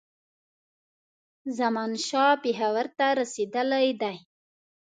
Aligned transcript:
زمانشاه 1.57 2.31
پېښور 2.43 2.85
ته 2.97 3.07
رسېدلی 3.19 3.87
دی. 4.01 4.15